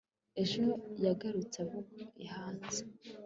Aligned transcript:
ejo 0.41 0.65
yagarutse 1.05 1.57
avuye 1.77 2.25
hanze 2.35 2.81